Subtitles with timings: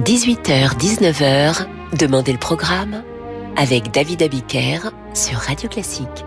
[0.00, 1.66] 18h-19h,
[1.98, 3.02] Demandez le programme
[3.56, 6.24] avec David Abiker sur Radio Classique.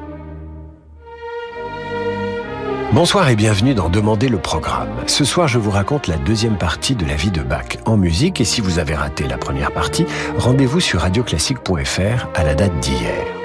[2.91, 4.89] Bonsoir et bienvenue dans Demandez le programme.
[5.07, 8.41] Ce soir, je vous raconte la deuxième partie de la vie de Bach en musique
[8.41, 10.05] et si vous avez raté la première partie,
[10.37, 13.40] rendez-vous sur radioclassique.fr à la date d'hier.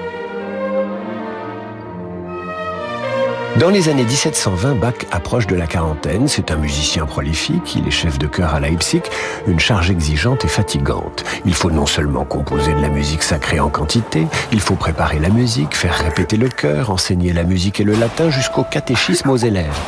[3.59, 6.29] Dans les années 1720, Bach approche de la quarantaine.
[6.29, 7.75] C'est un musicien prolifique.
[7.75, 9.01] Il est chef de chœur à Leipzig.
[9.47, 11.25] Une charge exigeante et fatigante.
[11.47, 15.31] Il faut non seulement composer de la musique sacrée en quantité, il faut préparer la
[15.31, 19.79] musique, faire répéter le chœur, enseigner la musique et le latin jusqu'au catéchisme aux élèves.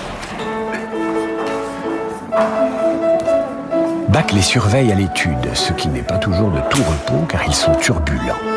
[4.08, 7.54] Bach les surveille à l'étude, ce qui n'est pas toujours de tout repos car ils
[7.54, 8.47] sont turbulents.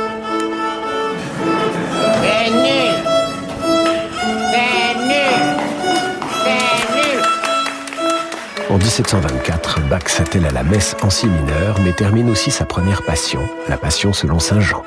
[8.81, 13.47] 1724, Bach s'attelle à la messe en si mineur, mais termine aussi sa première passion,
[13.69, 14.83] la passion selon Saint Jean.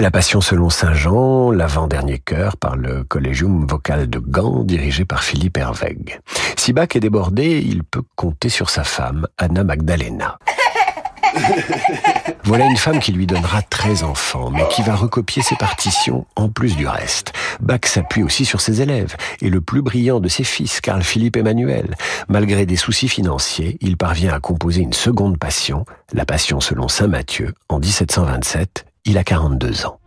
[0.00, 5.04] C'était la Passion selon Saint Jean, l'avant-dernier chœur par le Collegium Vocal de Gand, dirigé
[5.04, 6.20] par Philippe Hervègue.
[6.56, 10.38] Si Bach est débordé, il peut compter sur sa femme, Anna Magdalena.
[12.44, 16.48] Voilà une femme qui lui donnera 13 enfants, mais qui va recopier ses partitions en
[16.48, 17.34] plus du reste.
[17.60, 21.36] Bach s'appuie aussi sur ses élèves, et le plus brillant de ses fils, Carl Philippe
[21.36, 21.94] Emmanuel.
[22.26, 27.08] Malgré des soucis financiers, il parvient à composer une seconde passion, la passion selon Saint
[27.08, 28.86] Matthieu, en 1727.
[29.06, 29.99] Il a 42 ans.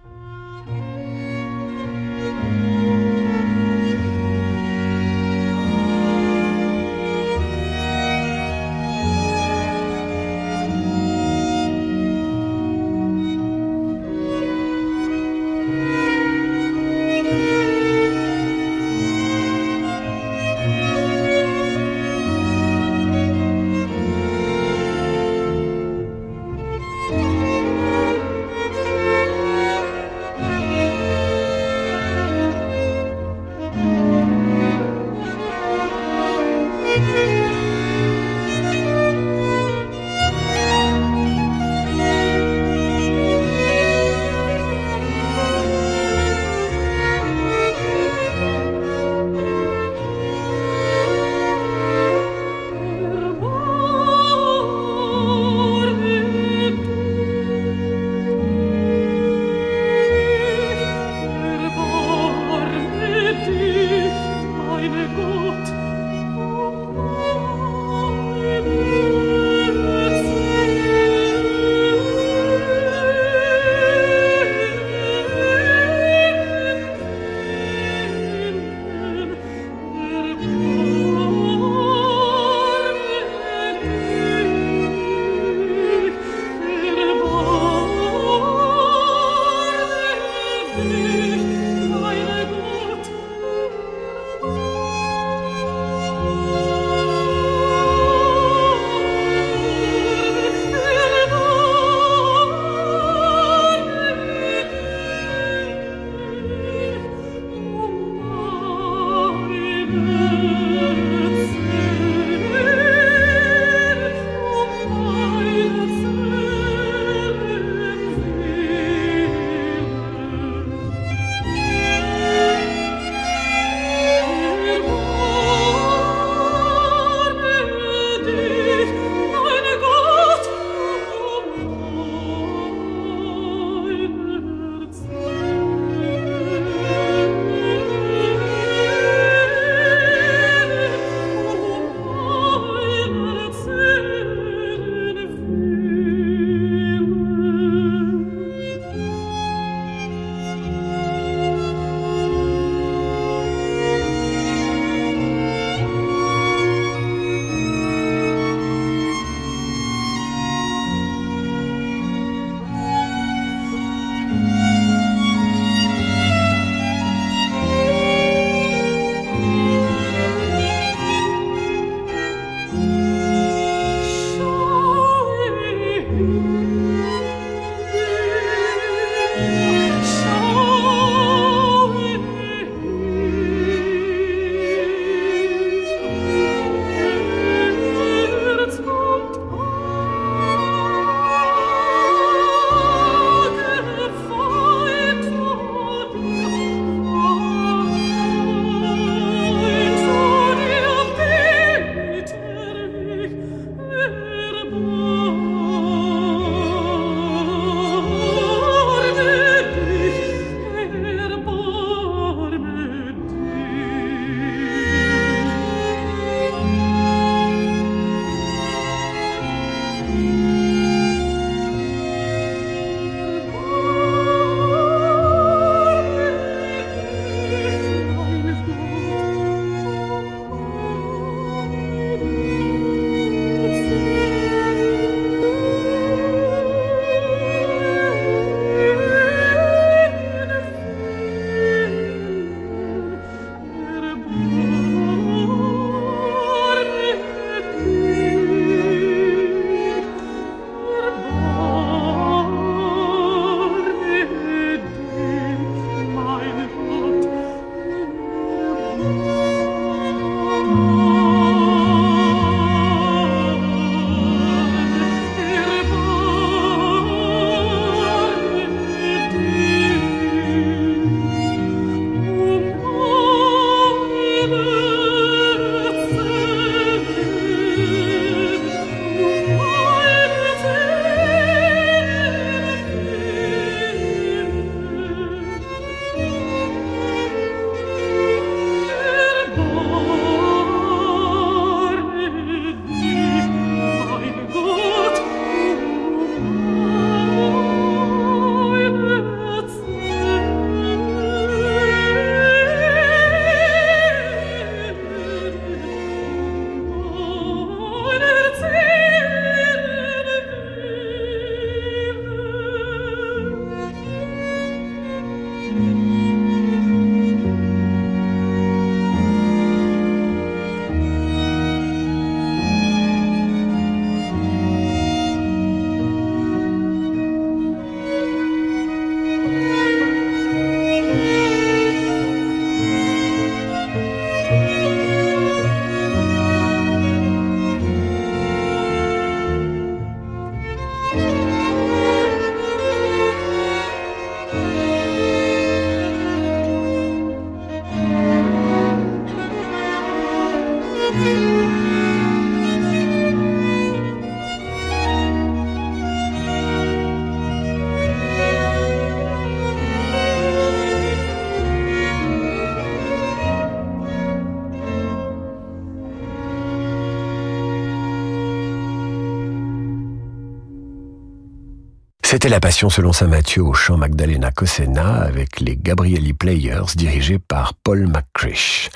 [372.33, 377.37] C'était la passion selon saint Mathieu au chant Magdalena Cosena avec les Gabrieli Players dirigés
[377.37, 378.89] par Paul McCrish.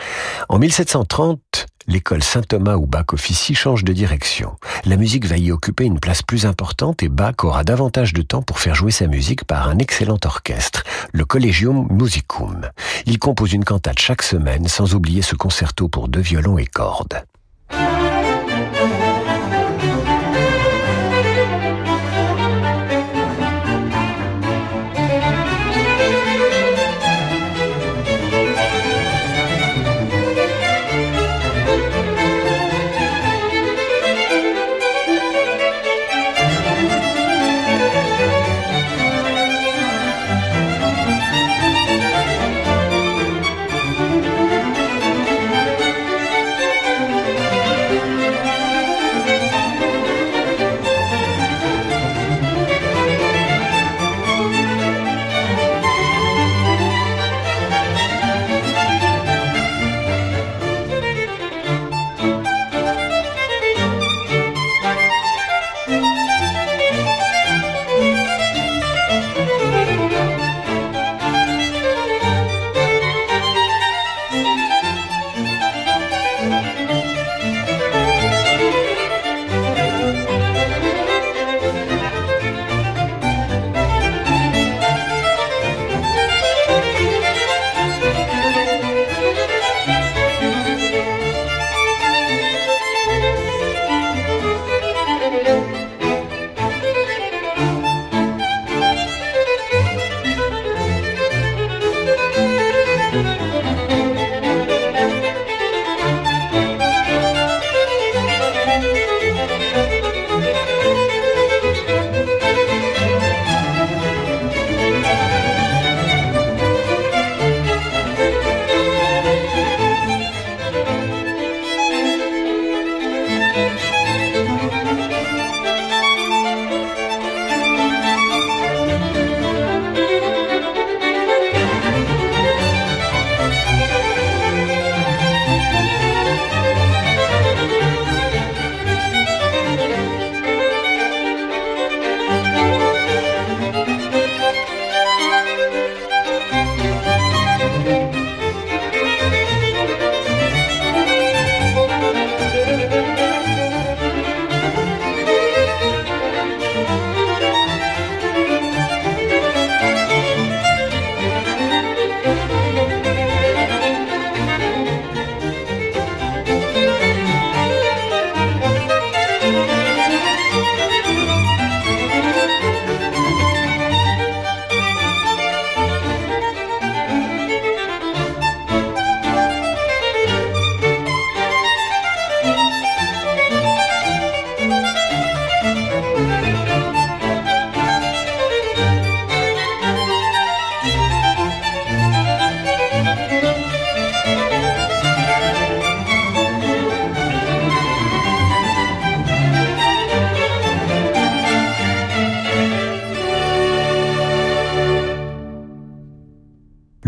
[0.50, 4.56] En 1730, l'école Saint-Thomas où Bach officie change de direction.
[4.86, 8.42] La musique va y occuper une place plus importante et Bach aura davantage de temps
[8.42, 12.68] pour faire jouer sa musique par un excellent orchestre, le Collegium Musicum.
[13.06, 17.24] Il compose une cantate chaque semaine sans oublier ce concerto pour deux violons et cordes.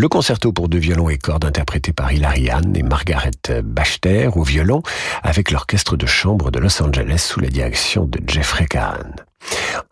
[0.09, 3.31] Concerto pour deux violons et cordes interprété par Hilary Hahn et Margaret
[3.63, 4.81] Bachter au violon
[5.23, 9.15] avec l'orchestre de chambre de Los Angeles sous la direction de Jeffrey Kahn.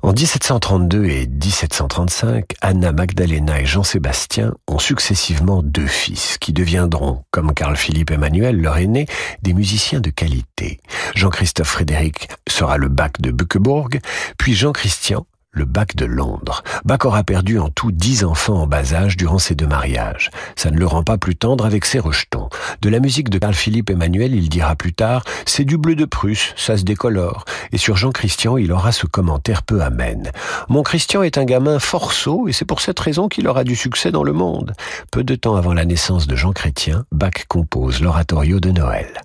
[0.04, 7.54] En 1732 et 1735, Anna Magdalena et Jean-Sébastien ont successivement deux fils qui deviendront, comme
[7.54, 9.06] Carl-Philippe Emmanuel, leur aîné,
[9.42, 10.80] des musiciens de qualité.
[11.16, 14.00] Jean-Christophe Frédéric sera le bac de Buckeburg,
[14.38, 15.26] puis Jean-Christian
[15.58, 16.64] le bac de Londres.
[16.86, 20.30] Bach aura perdu en tout dix enfants en bas âge durant ses deux mariages.
[20.56, 22.50] Ça ne le rend pas plus tendre avec ses rejetons.
[22.82, 26.54] De la musique de Carl-Philippe Emmanuel, il dira plus tard, c'est du bleu de Prusse,
[26.56, 27.46] ça se décolore.
[27.72, 30.32] Et sur Jean-Christian, il aura ce commentaire peu amène.
[30.70, 33.76] Mon Christian est un gamin fort sot et c'est pour cette raison qu'il aura du
[33.76, 34.74] succès dans le monde.
[35.12, 39.22] Peu de temps avant la naissance de Jean Chrétien, Bach compose l'oratorio de Noël.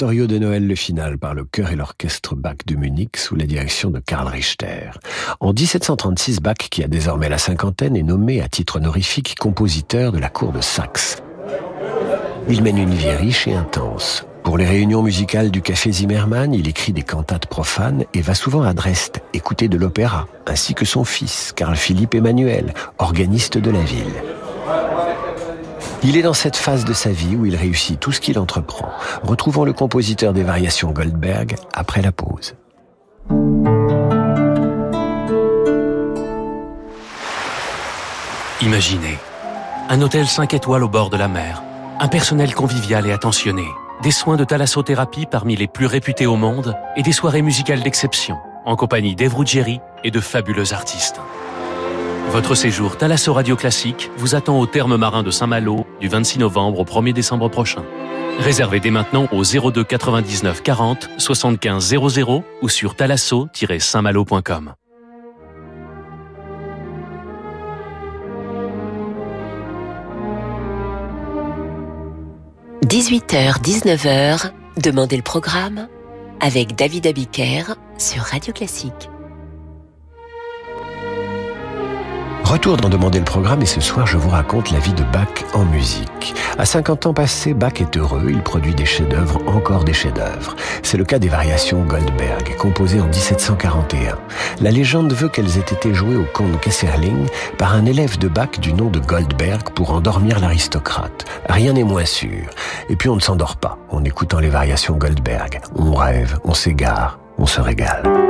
[0.00, 3.90] De Noël, le final, par le chœur et l'orchestre Bach de Munich sous la direction
[3.90, 4.92] de Karl Richter.
[5.40, 10.18] En 1736, Bach, qui a désormais la cinquantaine, est nommé à titre honorifique compositeur de
[10.18, 11.22] la cour de Saxe.
[12.48, 14.24] Il mène une vie riche et intense.
[14.42, 18.62] Pour les réunions musicales du Café Zimmermann, il écrit des cantates profanes et va souvent
[18.62, 23.82] à Dresde écouter de l'opéra, ainsi que son fils, Carl Philippe Emmanuel, organiste de la
[23.82, 24.39] ville.
[26.02, 28.90] Il est dans cette phase de sa vie où il réussit tout ce qu'il entreprend.
[29.22, 32.54] Retrouvons le compositeur des variations Goldberg après la pause.
[38.62, 39.18] Imaginez
[39.90, 41.62] un hôtel 5 étoiles au bord de la mer,
[41.98, 43.66] un personnel convivial et attentionné,
[44.02, 48.38] des soins de thalassothérapie parmi les plus réputés au monde et des soirées musicales d'exception
[48.64, 49.34] en compagnie d'Eve
[50.04, 51.20] et de fabuleux artistes.
[52.30, 56.78] Votre séjour Thalasso Radio Classique vous attend au terme marin de Saint-Malo du 26 novembre
[56.78, 57.82] au 1er décembre prochain.
[58.38, 64.74] Réservez dès maintenant au 02 99 40 75 00 ou sur thalasso-saintmalo.com.
[72.86, 75.88] 18h, 19h, Demandez le programme
[76.40, 79.10] avec David Abiker sur Radio Classique.
[82.50, 85.28] Retour d'en demander le programme et ce soir je vous raconte la vie de Bach
[85.54, 86.34] en musique.
[86.58, 90.56] À 50 ans passés, Bach est heureux, il produit des chefs-d'œuvre, encore des chefs-d'œuvre.
[90.82, 94.18] C'est le cas des variations Goldberg, composées en 1741.
[94.60, 98.58] La légende veut qu'elles aient été jouées au comte Kesserling par un élève de Bach
[98.60, 101.26] du nom de Goldberg pour endormir l'aristocrate.
[101.48, 102.50] Rien n'est moins sûr.
[102.88, 105.60] Et puis on ne s'endort pas en écoutant les variations Goldberg.
[105.76, 108.29] On rêve, on s'égare, on se régale.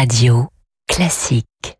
[0.00, 0.48] Radio
[0.86, 1.79] classique.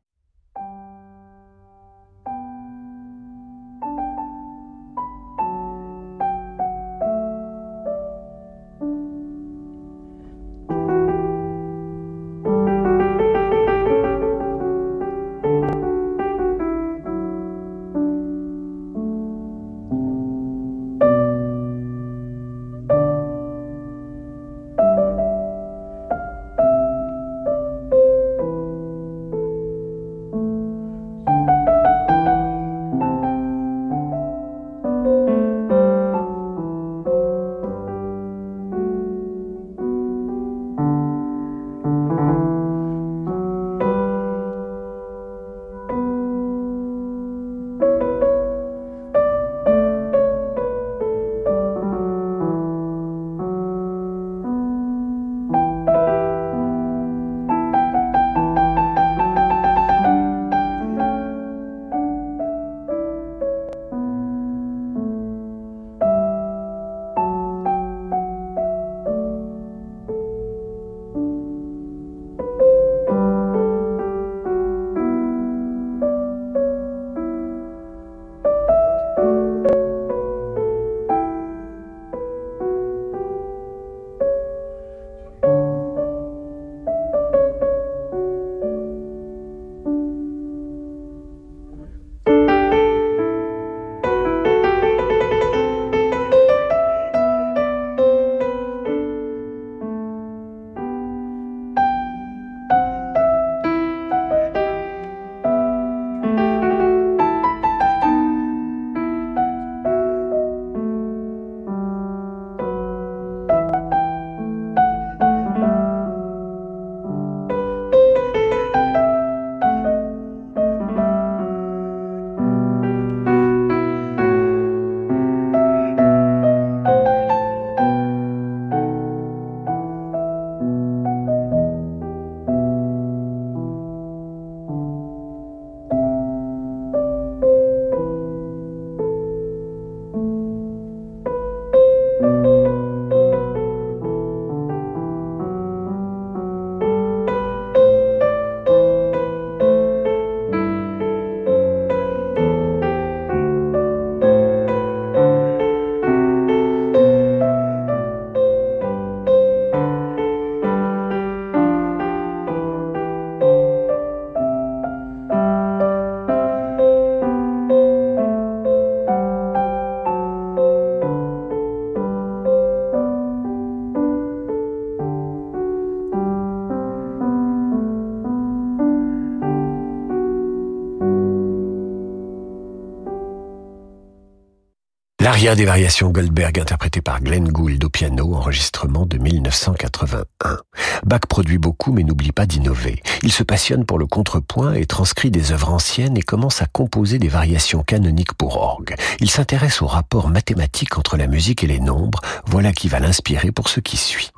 [185.40, 190.58] L'aria des variations Goldberg interprétée par Glenn Gould au piano, enregistrement de 1981.
[191.06, 193.02] Bach produit beaucoup mais n'oublie pas d'innover.
[193.22, 197.18] Il se passionne pour le contrepoint et transcrit des œuvres anciennes et commence à composer
[197.18, 198.94] des variations canoniques pour orgue.
[199.20, 203.50] Il s'intéresse au rapport mathématique entre la musique et les nombres, voilà qui va l'inspirer
[203.50, 204.32] pour ce qui suit.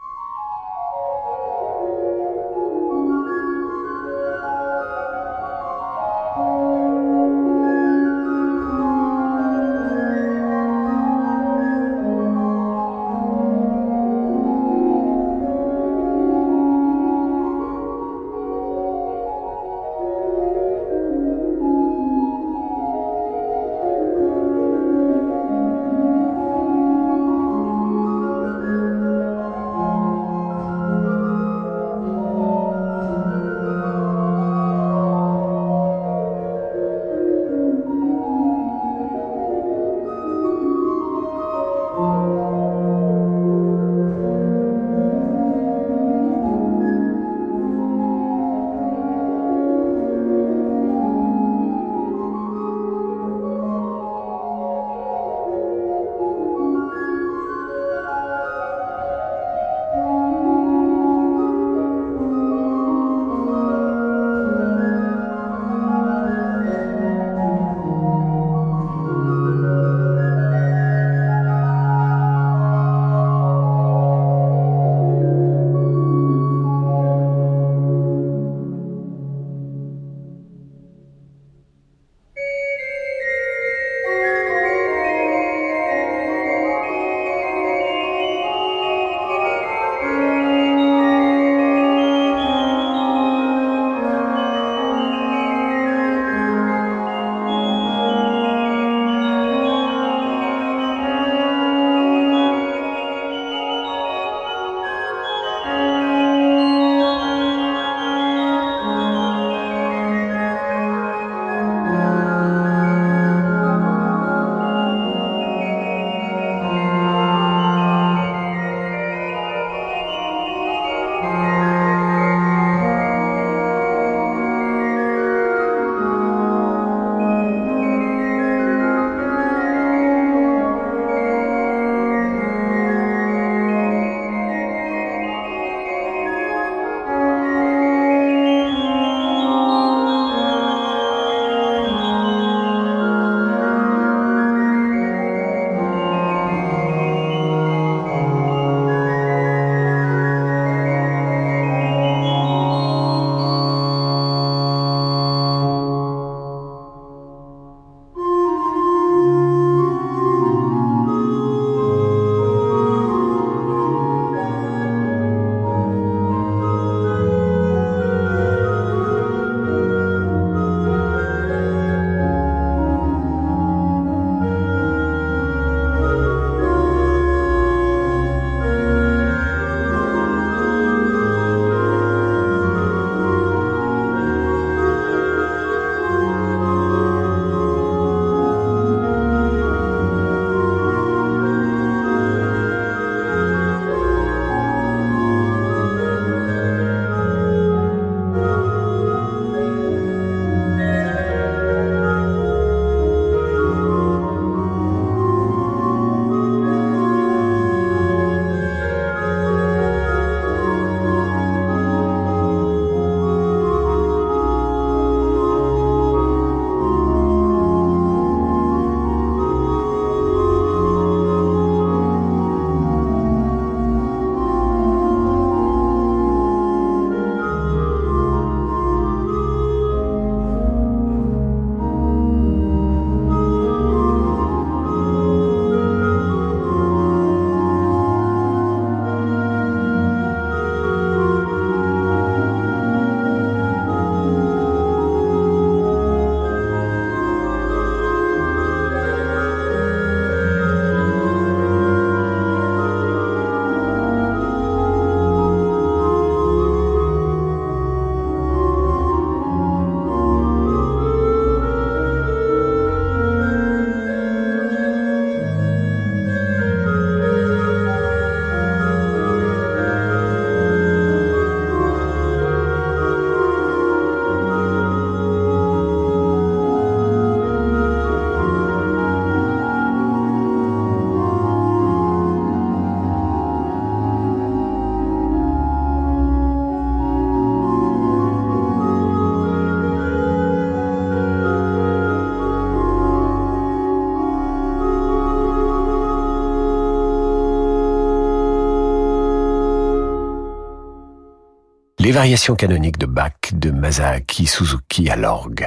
[302.12, 305.66] Variations canoniques de Bach de Masaaki Suzuki à l'orgue.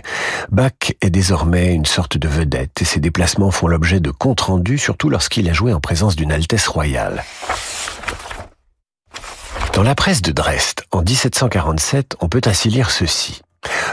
[0.51, 4.77] Bach est désormais une sorte de vedette et ses déplacements font l'objet de comptes rendus,
[4.77, 7.23] surtout lorsqu'il a joué en présence d'une Altesse royale.
[9.73, 13.41] Dans la presse de Dresde, en 1747, on peut ainsi lire ceci.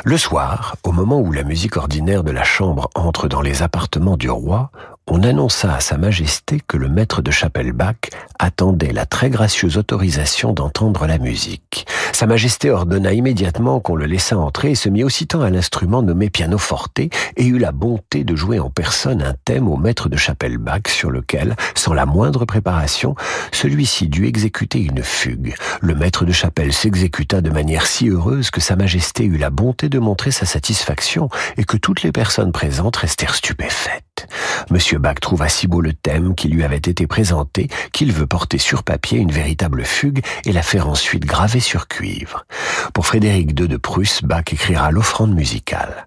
[0.05, 4.19] Le soir, au moment où la musique ordinaire de la chambre entre dans les appartements
[4.19, 4.71] du roi,
[5.09, 7.97] on annonça à Sa Majesté que le maître de chapelle Bach
[8.39, 11.87] attendait la très gracieuse autorisation d'entendre la musique.
[12.13, 16.31] Sa Majesté ordonna immédiatement qu'on le laissât entrer et se mit aussitôt à l'instrument nommé
[16.31, 20.59] pianoforte et eut la bonté de jouer en personne un thème au maître de chapelle
[20.59, 23.15] Bach sur lequel, sans la moindre préparation,
[23.53, 25.55] celui-ci dut exécuter une fugue.
[25.81, 29.89] Le maître de chapelle s'exécuta de manière si heureuse que Sa Majesté eut la bonté
[29.89, 34.12] de montrer sa satisfaction et que toutes les personnes présentes restèrent stupéfaites.
[34.71, 38.59] Monsieur Bach trouva si beau le thème qui lui avait été présenté qu'il veut porter
[38.59, 42.45] sur papier une véritable fugue et la faire ensuite graver sur cuivre.
[42.95, 46.07] Pour Frédéric II de Prusse, Bach écrira l'offrande musicale.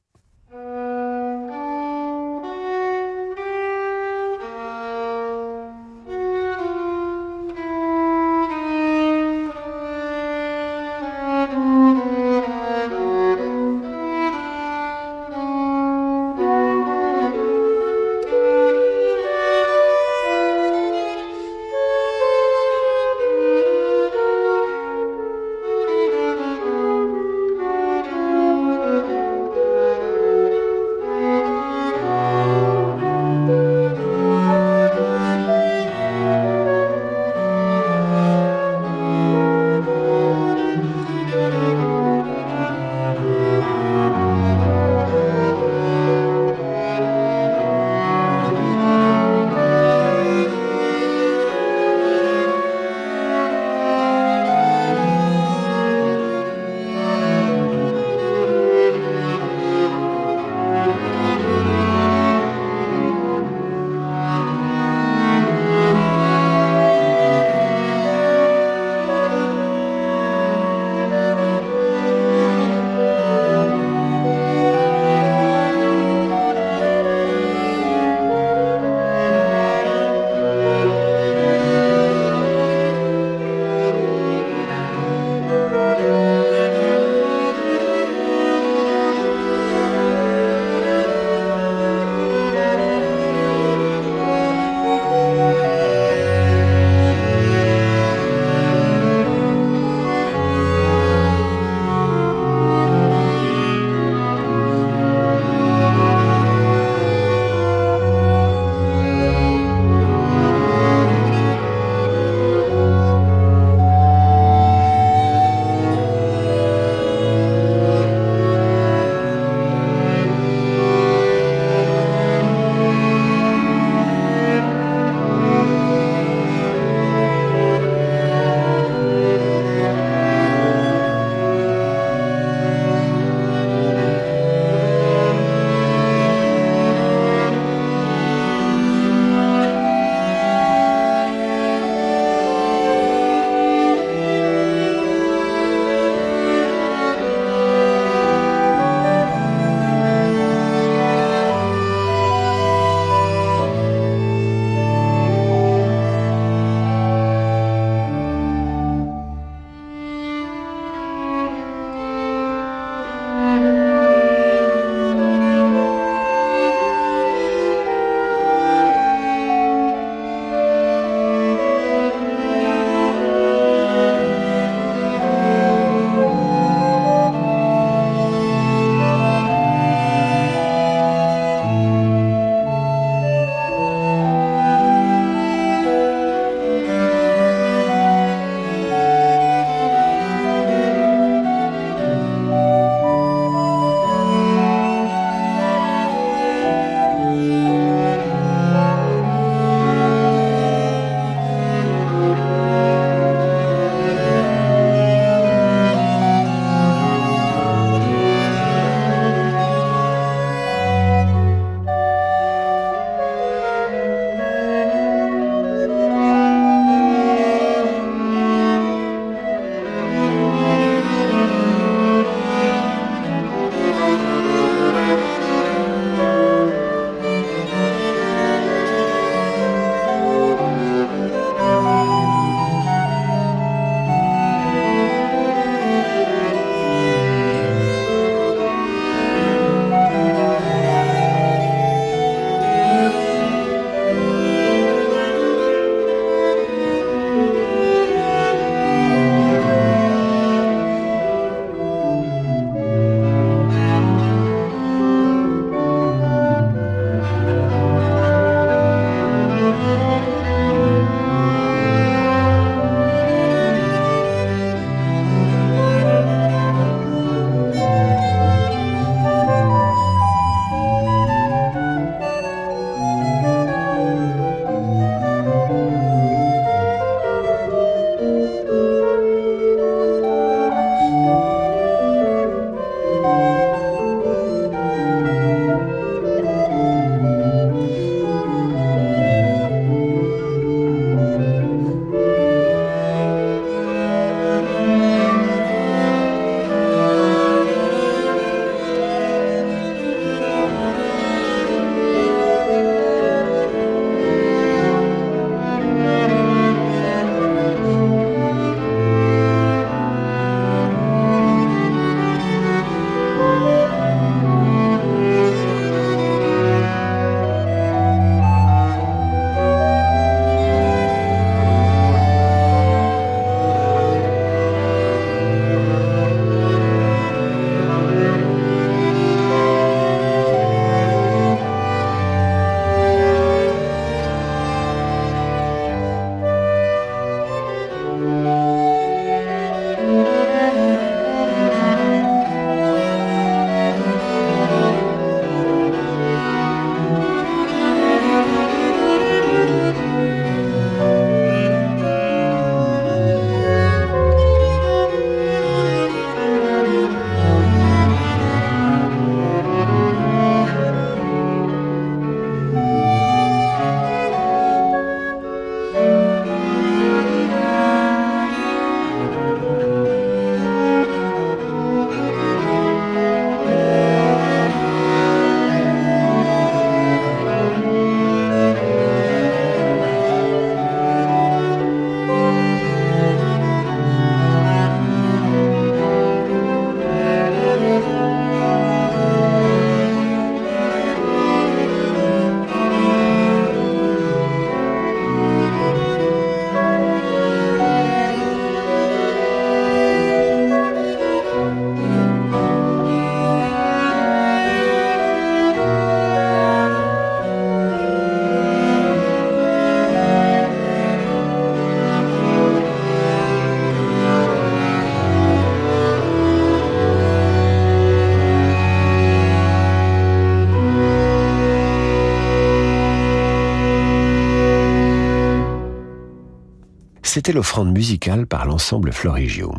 [427.53, 429.77] L'offrande musicale par l'ensemble Florigium.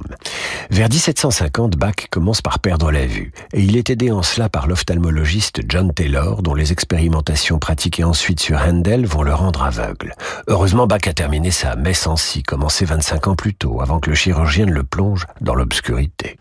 [0.71, 4.67] Vers 1750, Bach commence par perdre la vue, et il est aidé en cela par
[4.67, 10.15] l'ophtalmologiste John Taylor, dont les expérimentations pratiquées ensuite sur Handel vont le rendre aveugle.
[10.49, 14.11] Heureusement, Bach a terminé sa messe en si, commencée 25 ans plus tôt, avant que
[14.11, 16.39] le chirurgien ne le plonge dans l'obscurité.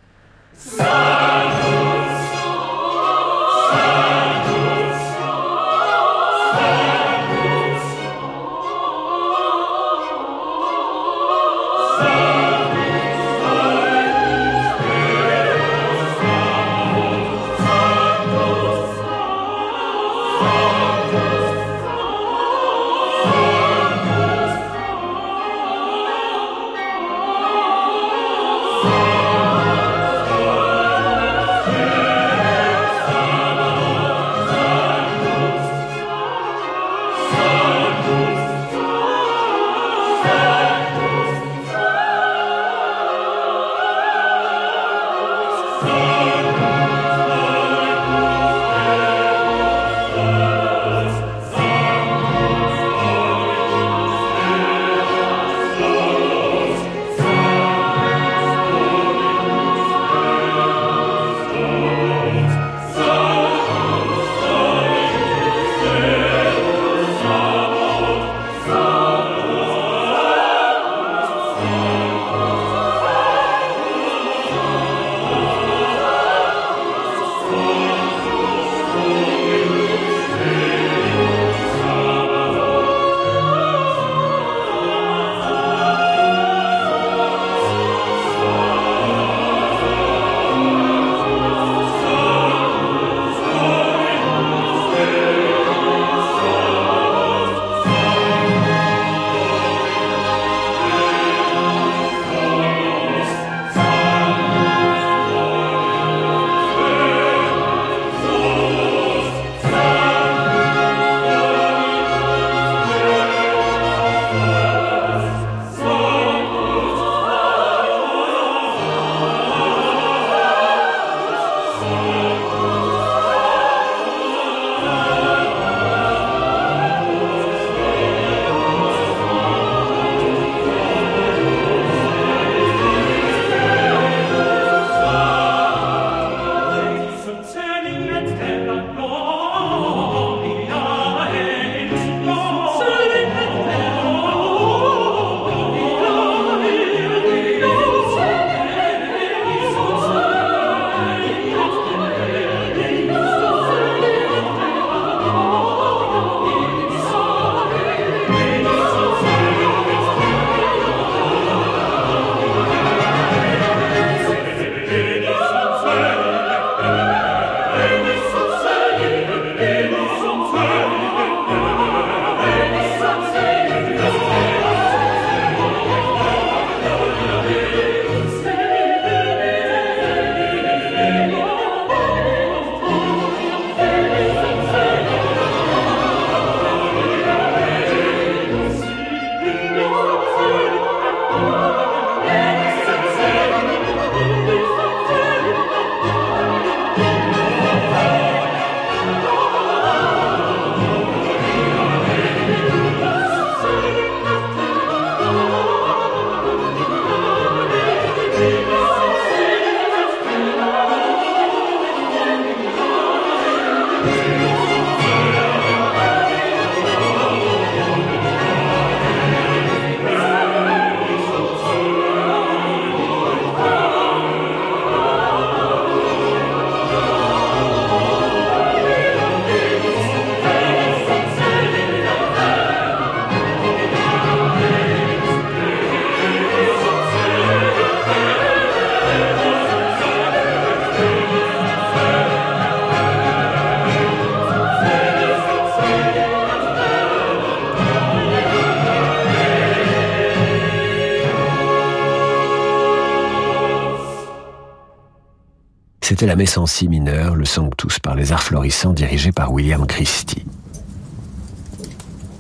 [256.16, 259.86] C'était la messe en si mineur, le Sanctus par les arts florissants dirigé par William
[259.86, 260.46] Christie.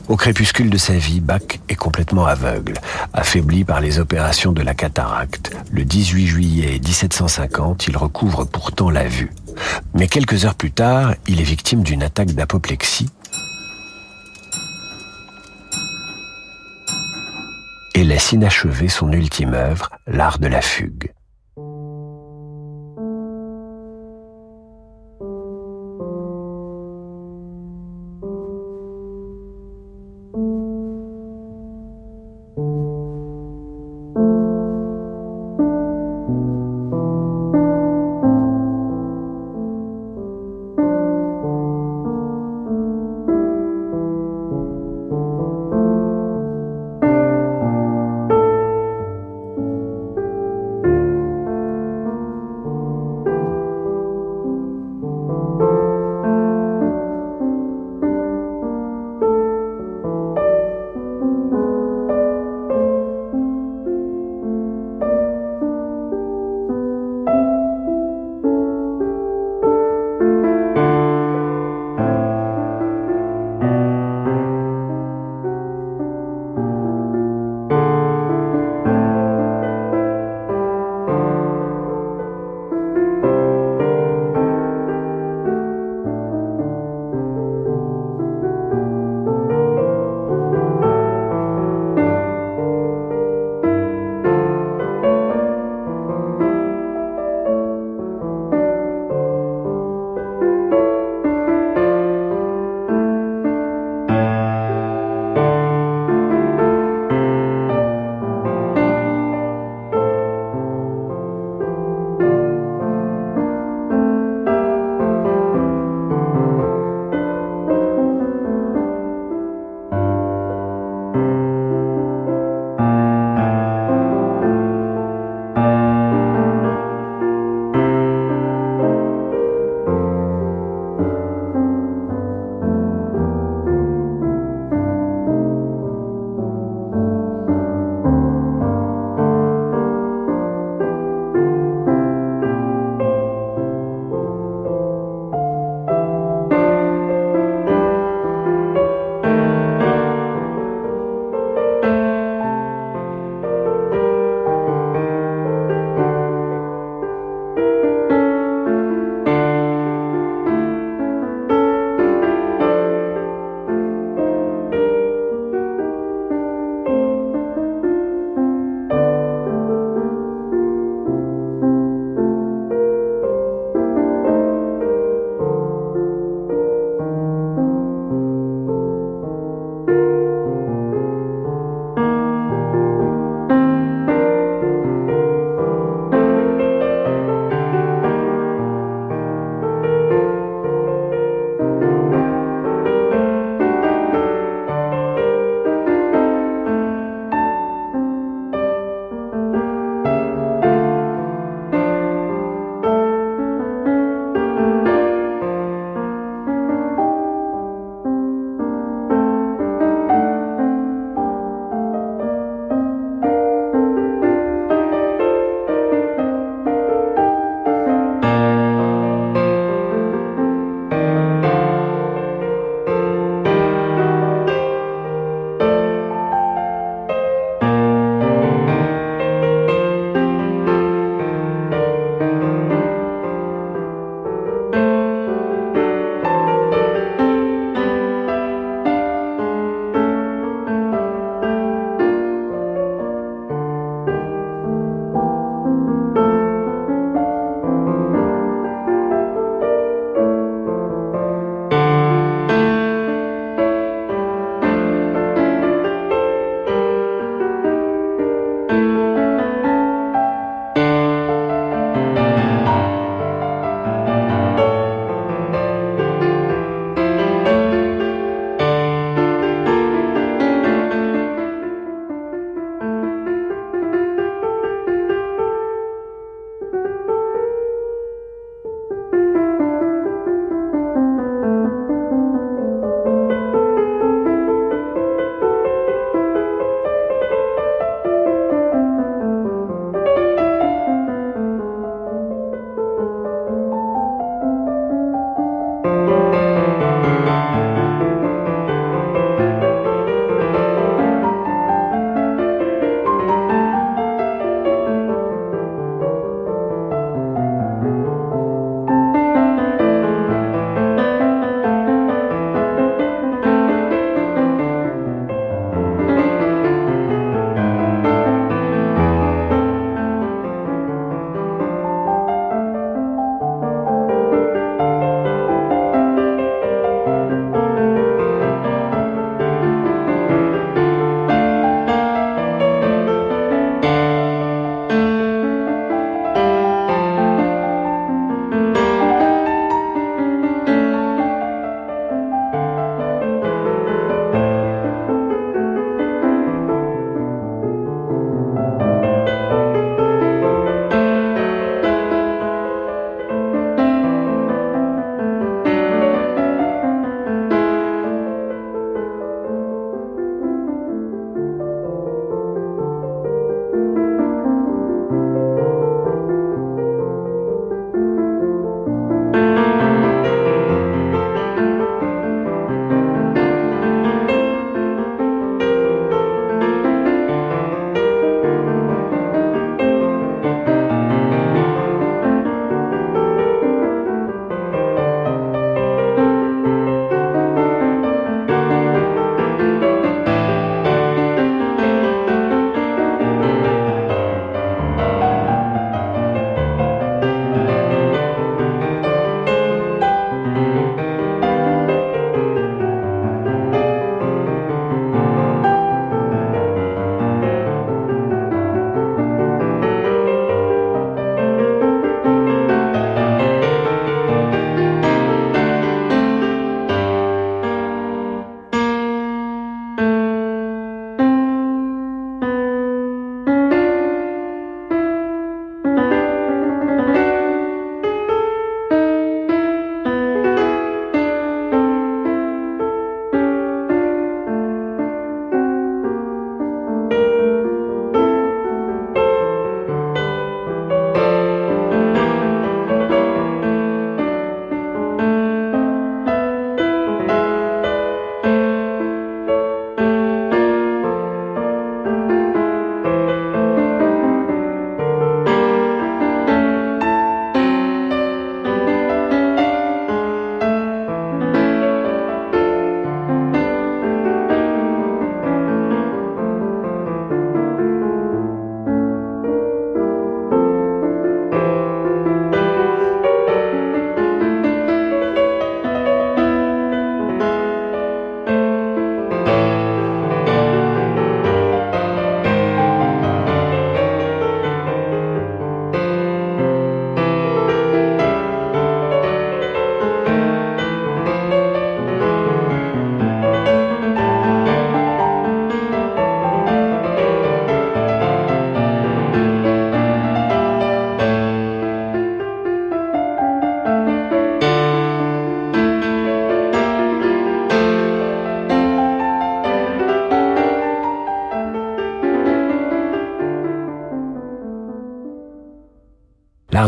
[0.07, 2.75] Au crépuscule de sa vie, Bach est complètement aveugle,
[3.11, 5.53] affaibli par les opérations de la cataracte.
[5.73, 9.33] Le 18 juillet 1750, il recouvre pourtant la vue.
[9.93, 13.09] Mais quelques heures plus tard, il est victime d'une attaque d'apoplexie.
[17.93, 21.11] Et laisse inachevé son ultime œuvre, l'art de la fugue.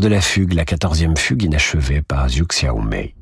[0.01, 3.15] De la fugue, la quatorzième fugue inachevée par Zhu Xiaomei.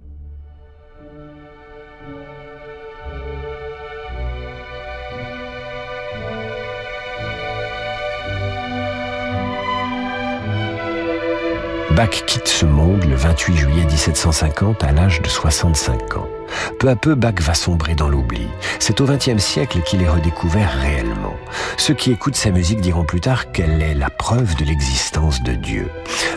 [11.92, 16.28] Bach quitte ce monde le 28 juillet 1750 à l'âge de 65 ans.
[16.78, 18.48] Peu à peu, Bach va sombrer dans l'oubli.
[18.80, 21.35] C'est au XXe siècle qu'il est redécouvert réellement.
[21.78, 25.54] Ceux qui écoutent sa musique diront plus tard qu'elle est la preuve de l'existence de
[25.54, 25.90] Dieu.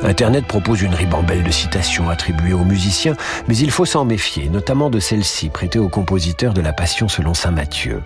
[0.03, 3.14] Internet propose une ribambelle de citations attribuées aux musiciens,
[3.47, 7.35] mais il faut s'en méfier, notamment de celle-ci prêtée au compositeur de la Passion selon
[7.35, 8.03] saint Matthieu.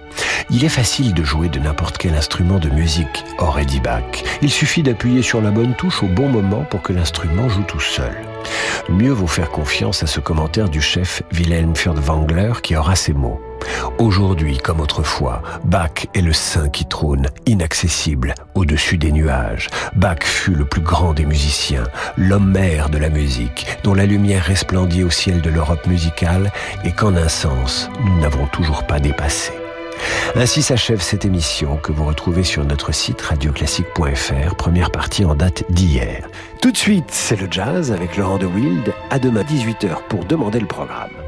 [0.50, 4.24] Il est facile de jouer de n'importe quel instrument de musique, aurait dit Bach.
[4.40, 7.80] Il suffit d'appuyer sur la bonne touche au bon moment pour que l'instrument joue tout
[7.80, 8.31] seul.
[8.88, 13.40] Mieux vaut faire confiance à ce commentaire du chef Wilhelm Furtwängler qui aura ces mots.
[13.98, 19.68] Aujourd'hui, comme autrefois, Bach est le saint qui trône, inaccessible, au-dessus des nuages.
[19.94, 21.84] Bach fut le plus grand des musiciens,
[22.16, 26.50] l'homme mère de la musique, dont la lumière resplendit au ciel de l'Europe musicale
[26.84, 29.52] et qu'en un sens, nous n'avons toujours pas dépassé.
[30.34, 35.64] Ainsi s'achève cette émission que vous retrouvez sur notre site radioclassique.fr, première partie en date
[35.70, 36.28] d'hier.
[36.60, 38.92] Tout de suite, c'est le jazz avec Laurent de Wild.
[39.10, 41.21] À demain 18h pour demander le programme.